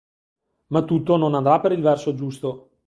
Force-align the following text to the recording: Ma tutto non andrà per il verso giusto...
Ma 0.69 0.81
tutto 0.83 1.15
non 1.15 1.35
andrà 1.35 1.59
per 1.59 1.73
il 1.73 1.81
verso 1.83 2.15
giusto... 2.15 2.69